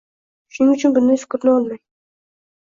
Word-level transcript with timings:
Shuning 0.57 0.71
uchun 0.77 0.95
bunday 0.95 1.19
fikrni 1.25 1.53
olmang. 1.59 1.81